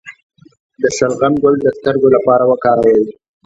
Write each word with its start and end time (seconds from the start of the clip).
د 0.81 0.83
شلغم 0.97 1.33
ګل 1.41 1.55
د 1.61 1.65
سترګو 1.77 2.07
لپاره 2.15 2.43
وکاروئ 2.51 2.97